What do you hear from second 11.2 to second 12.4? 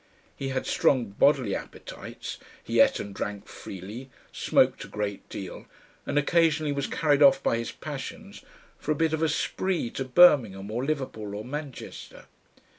or Manchester.